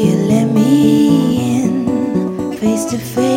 [0.00, 2.56] You let me in?
[2.56, 3.29] Face to face,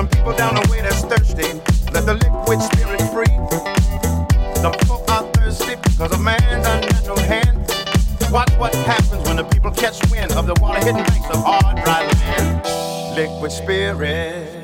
[0.00, 1.60] some people down the way that's thirsty.
[1.92, 3.36] Let the liquid spirit free.
[4.64, 7.60] The folk are thirsty because of man's unnatural hand.
[8.32, 11.84] Watch what happens when the people catch wind of the water hidden banks of hard,
[11.84, 12.64] dry land.
[13.14, 14.56] Liquid spirit.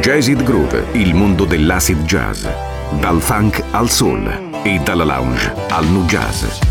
[0.00, 2.46] Jazzed Groove, il mondo dell'acid jazz,
[3.00, 4.24] dal funk al soul
[4.62, 6.67] e dalla lounge al nu jazz.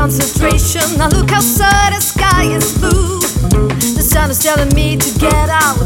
[0.00, 0.96] concentration.
[0.96, 3.20] Now look outside, the sky is blue.
[3.98, 5.76] The sun is telling me to get out.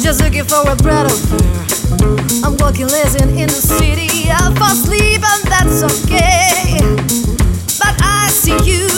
[0.00, 1.64] Just looking for a breath of air.
[2.44, 4.30] I'm walking, listen in the city.
[4.32, 6.80] I fall asleep, and that's okay.
[7.76, 8.88] But I see you,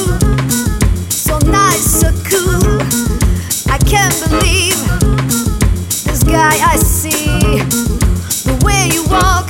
[1.11, 2.79] so nice, so cool.
[3.75, 4.79] I can't believe
[6.07, 7.59] this guy I see.
[8.47, 9.50] The way you walk.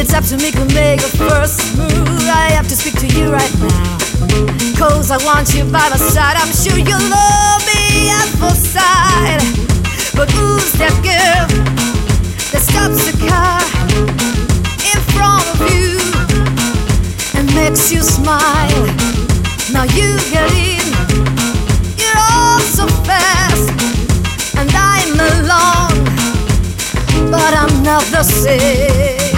[0.00, 2.22] It's up to me to make a first move.
[2.30, 3.98] I have to speak to you right now.
[4.78, 6.36] Cause I want you by my side.
[6.38, 9.42] I'm sure you love me at full side.
[10.14, 11.50] But who's that girl
[12.52, 13.58] that stops the car
[14.86, 15.98] in front of you
[17.34, 18.86] and makes you smile?
[19.74, 20.86] Now you get in.
[21.98, 23.66] You're all so fast,
[24.54, 26.04] and I'm alone,
[27.32, 29.37] but I'm not the same.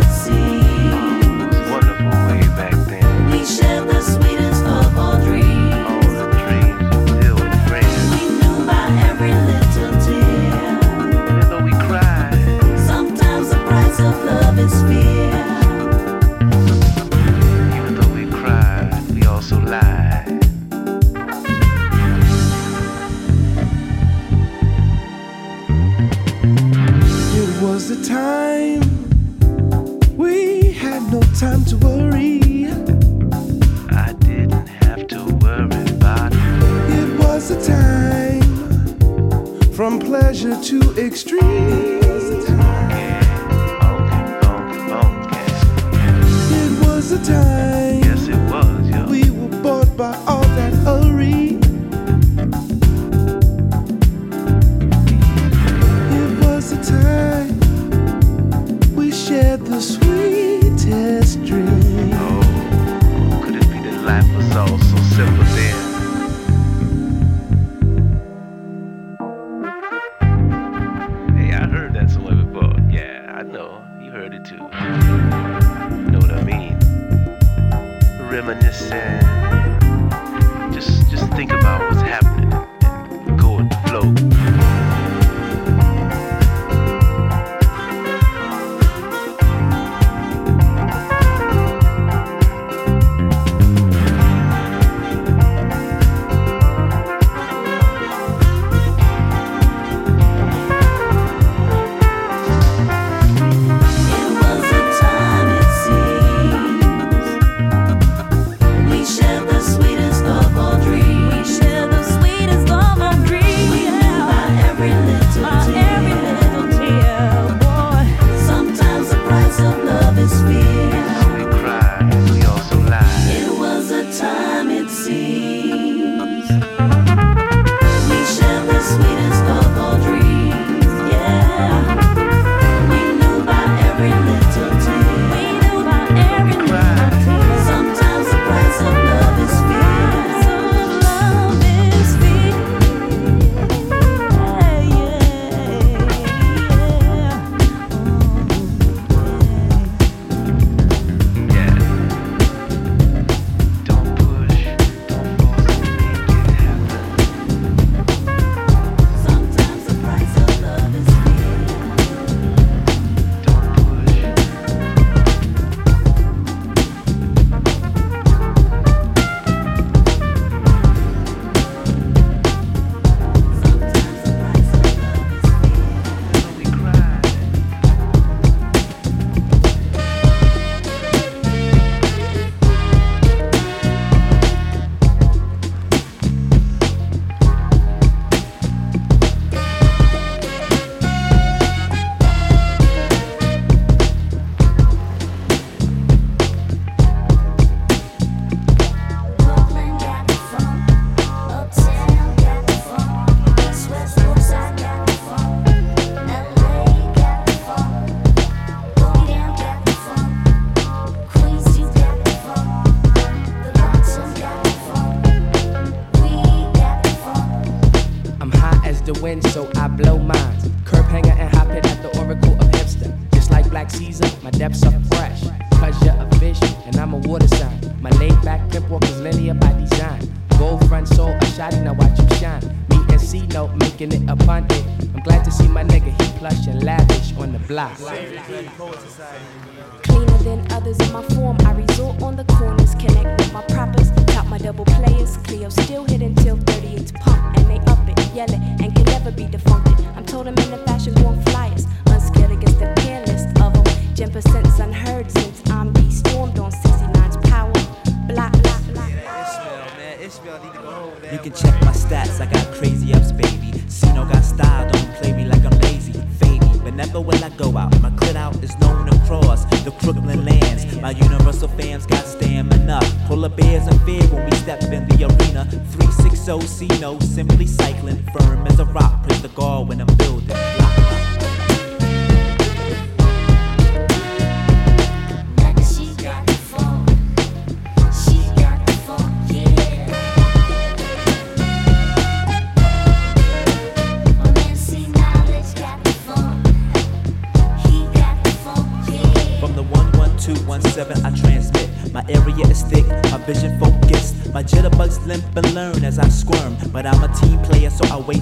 [237.81, 238.20] Lavish on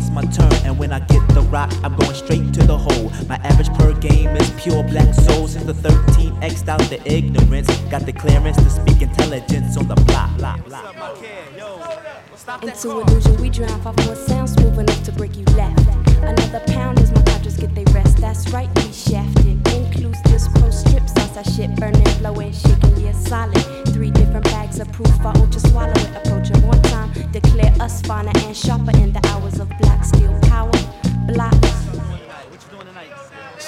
[0.09, 0.65] so my turn.
[0.65, 3.11] And when I get the rock, I'm going straight to the hole.
[3.27, 5.47] My average per game is pure black soul.
[5.47, 7.69] Since the 13 X'd out the ignorance.
[7.89, 10.37] Got the clearance to speak intelligence on the block.
[10.37, 10.95] block, block.
[12.63, 13.81] Into illusion, we drown.
[13.81, 15.79] Five more sounds smooth enough to break you left.
[16.17, 18.17] Another pound as my conscious get they rest.
[18.17, 18.73] That's right,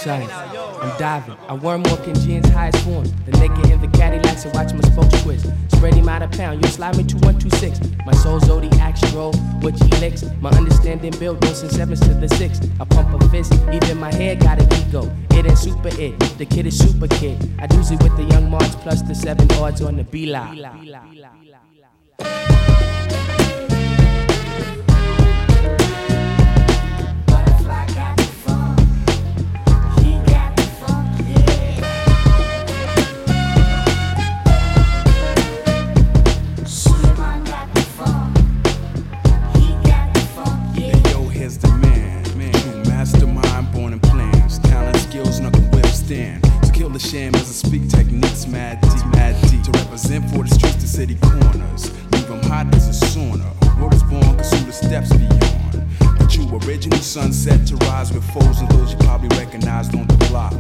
[0.08, 1.38] I'm diving.
[1.48, 3.04] I worm walking jeans, highest form.
[3.26, 5.46] The nigga in the Cadillacs and watch my spokes twist.
[5.76, 7.80] Spread him out a pound, you slide me to 126.
[8.06, 10.24] My soul zodiac stroll, which he licks.
[10.40, 12.60] My understanding built no since sevens to the six.
[12.80, 15.12] I pump a fist, even my head got an ego.
[15.32, 17.38] It ain't super it, the kid is super kid.
[17.60, 20.26] I doozy with the young March plus the seven odds on the B
[57.12, 60.54] sunset to rise with foes and those you probably recognized on the block.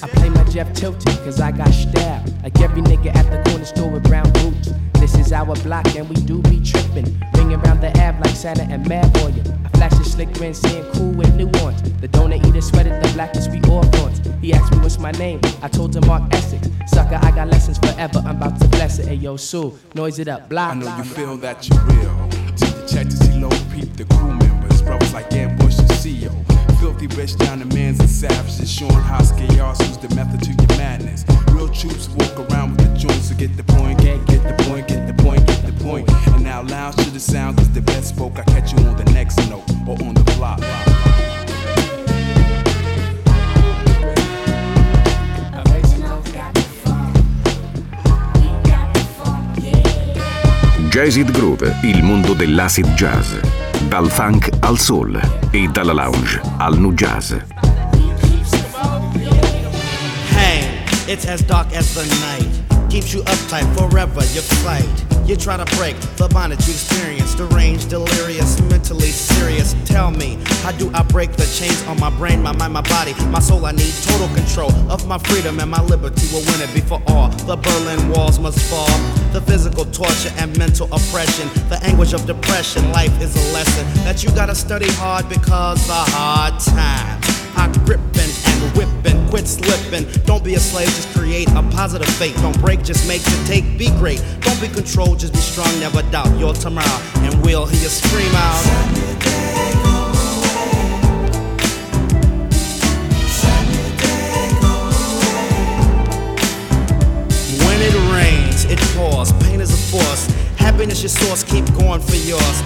[0.00, 2.24] I play my Jeff Tilton, cause I got style.
[2.44, 4.70] Like every nigga at the corner store with brown boots.
[4.94, 7.04] This is our block, and we do be trippin'.
[7.34, 9.34] Ring around the Ave like Santa and Mad Boy.
[9.64, 11.80] I flash a slick grin, saying cool with nuance.
[12.00, 14.20] The donut eater sweated the blackest we all flaunts.
[14.40, 16.68] He asked me what's my name, I told him Mark Essex.
[16.86, 19.08] Sucker, I got lessons forever, I'm about to bless it.
[19.08, 20.76] Hey yo, Sue, noise it up, block.
[20.76, 22.28] I know you feel that you're real.
[22.56, 24.80] Till you check to see low peep the crew members.
[24.82, 26.67] Brothers like Ambush and CEO.
[26.80, 28.70] Filthy rich down the mans and savages.
[28.70, 31.24] Showing how chaos the method to your madness.
[31.50, 34.00] Real troops walk around with the joints to get the point.
[34.00, 36.08] Get, get the point, get the point, get the point.
[36.28, 38.38] And now loud to the sound, the best spoke.
[38.38, 40.60] I catch you on the next note or on the block.
[40.60, 41.08] Yeah.
[50.90, 53.57] Jazzid Groove, il mondo dell'acid jazz.
[53.86, 55.20] Dal funk al soul
[55.50, 57.34] e dalla lounge al nu jazz.
[61.08, 62.90] It's as dark as the night.
[62.90, 64.20] Keeps you uptight forever,
[64.62, 65.07] fight.
[65.28, 69.76] You try to break the bondage you experience, deranged, delirious, mentally serious.
[69.84, 73.12] Tell me, how do I break the chains on my brain, my mind, my body,
[73.26, 73.66] my soul?
[73.66, 77.28] I need total control of my freedom and my liberty will win it before all.
[77.44, 78.88] The Berlin walls must fall.
[79.34, 82.90] The physical torture and mental oppression, the anguish of depression.
[82.92, 88.32] Life is a lesson that you gotta study hard because the hard times are gripping
[88.46, 89.28] and whipping.
[89.28, 90.06] Quit slipping.
[90.24, 92.34] Don't be a slave, just create a positive fate.
[92.36, 93.78] Don't break, just make the take.
[93.78, 94.22] Be great.
[94.40, 95.68] Don't be controlled, just be strong.
[95.80, 98.64] Never doubt your tomorrow, and we'll hear you scream out.
[107.64, 109.32] When it rains, it pours.
[109.44, 110.26] Pain is a force.
[110.56, 112.62] Happiness, your source, keep going for yours.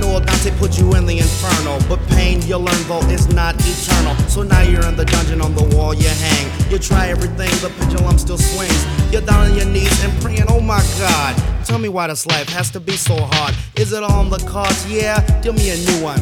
[0.00, 4.16] Know Dante put you in the inferno, but pain you learn though is not eternal.
[4.28, 6.70] So now you're in the dungeon on the wall you hang.
[6.70, 8.86] You try everything, the pendulum still swings.
[9.12, 11.36] You're down on your knees and praying, oh my god.
[11.66, 13.54] Tell me why this life has to be so hard.
[13.76, 14.90] Is it all on the cards?
[14.90, 16.20] Yeah, deal me a new one.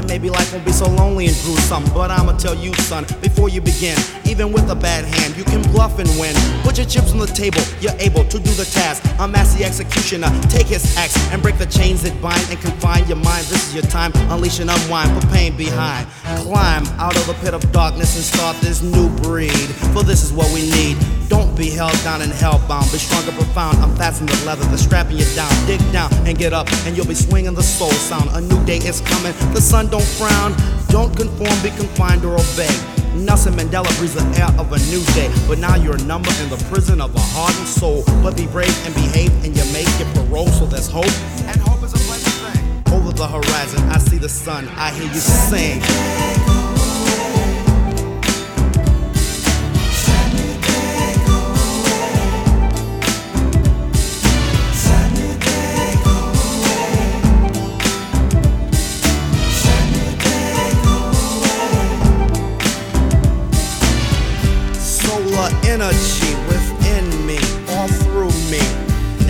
[0.00, 1.84] And maybe life won't be so lonely and gruesome.
[1.92, 5.60] But I'ma tell you, son, before you begin, even with a bad hand, you can
[5.72, 6.34] bluff and win.
[6.62, 9.04] Put your chips on the table, you're able to do the task.
[9.18, 13.18] Unmask the executioner, take his axe and break the chains that bind and confine your
[13.18, 13.44] mind.
[13.52, 16.08] This is your time, unleash and unwind, put pain behind.
[16.44, 19.68] Climb out of the pit of darkness and start this new breed.
[19.92, 20.96] For this is what we need.
[21.30, 22.90] Don't be held down and hellbound.
[22.90, 23.78] Be strong and profound.
[23.78, 25.50] I'm fastened the leather the strapping you down.
[25.64, 28.30] Dig down and get up, and you'll be swinging the soul sound.
[28.34, 29.32] A new day is coming.
[29.54, 30.56] The sun don't frown.
[30.88, 32.74] Don't conform, be confined or obey.
[33.14, 35.30] Nelson Mandela breathes the air of a new day.
[35.46, 38.02] But now you're a number in the prison of a hardened soul.
[38.24, 40.48] But be brave and behave, and you make your parole.
[40.48, 41.14] So there's hope,
[41.46, 42.92] and hope is a pleasant thing.
[42.92, 44.66] Over the horizon, I see the sun.
[44.70, 46.59] I hear you sing.
[65.90, 67.38] Energy within me,
[67.70, 68.62] all through me.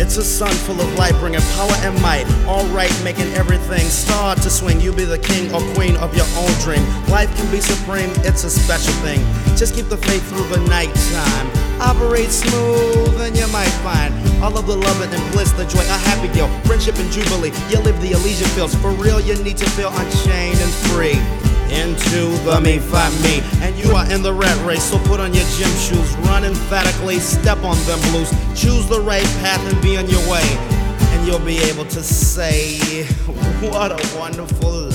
[0.01, 2.25] It's a sun full of light, bringing power and might.
[2.47, 4.81] All right, making everything start to swing.
[4.81, 6.83] You be the king or queen of your own dream.
[7.09, 9.21] Life can be supreme, it's a special thing.
[9.57, 11.47] Just keep the faith through the night time.
[11.81, 15.99] Operate smooth, and you might find all of the love and bliss, the joy, a
[16.09, 17.53] happy deal, friendship and jubilee.
[17.69, 18.75] You live the Elysian fields.
[18.75, 23.79] For real, you need to feel unchained and free into the me find me and
[23.79, 26.17] you are in the rat race so put on your gym shoes.
[26.27, 30.45] Run emphatically step on them blues choose the right path and be on your way.
[31.13, 33.05] And you'll be able to say
[33.61, 34.90] what a wonderful life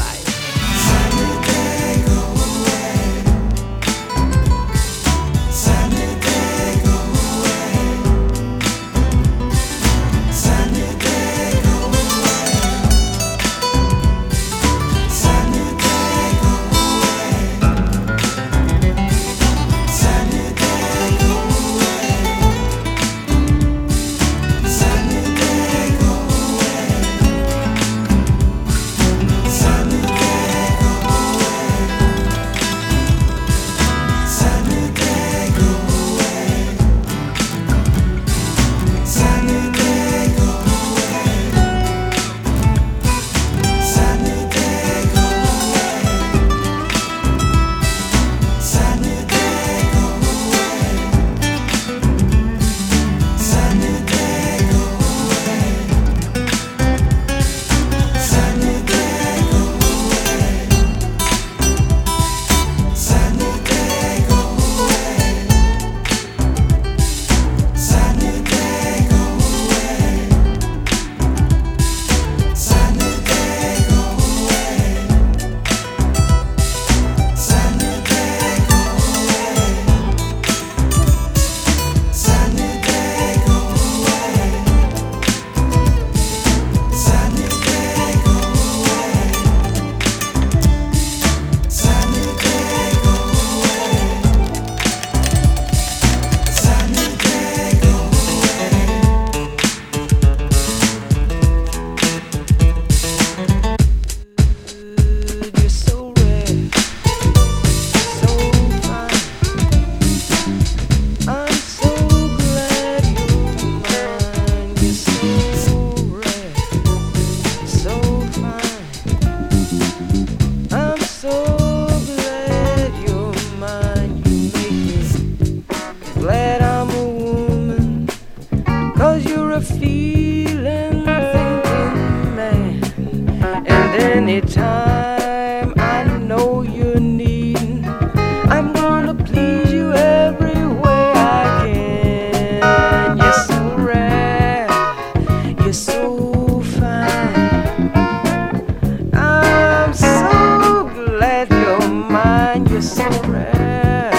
[152.76, 154.12] you're so rare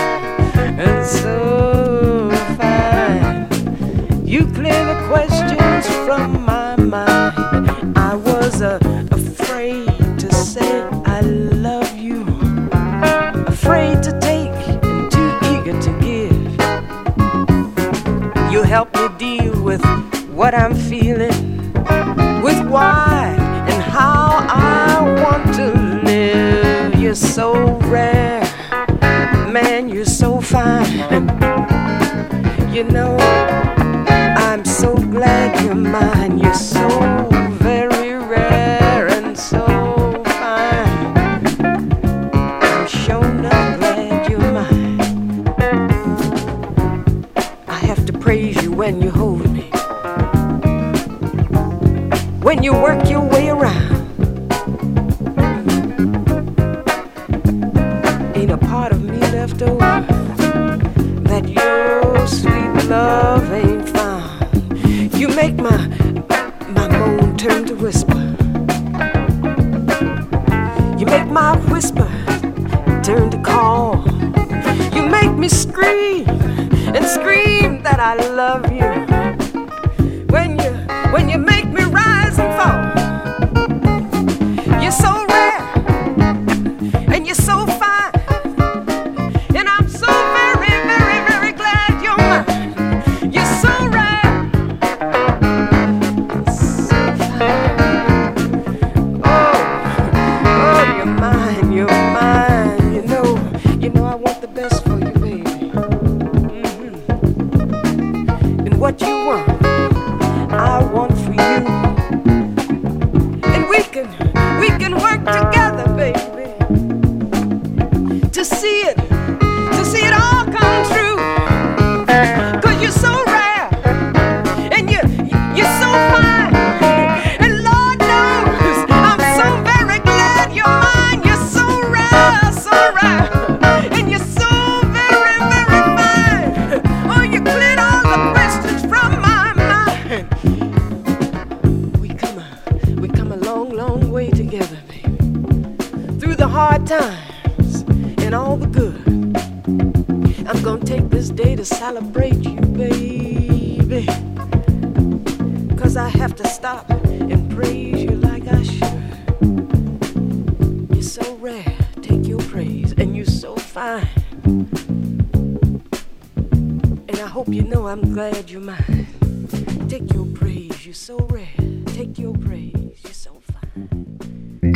[0.81, 3.47] and so fine.
[4.27, 7.99] You clear the questions from my mind.
[7.99, 8.79] I was uh,
[9.11, 9.87] afraid
[10.19, 12.23] to say I love you,
[13.47, 16.43] afraid to take and too eager to give.
[18.51, 19.85] You help me deal with
[20.31, 21.75] what I'm feeling,
[22.43, 23.37] with why
[23.69, 25.75] and how I want to
[26.07, 26.99] live.
[26.99, 28.46] You're so rare
[29.77, 30.91] and you're so fine.
[32.75, 36.39] You know, I'm so glad you're mine.
[36.39, 36.89] You're so